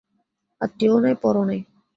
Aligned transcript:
আত্মীয়ও 0.61 0.97
নাই, 1.03 1.15
পরও 1.23 1.43
নাই। 1.49 1.59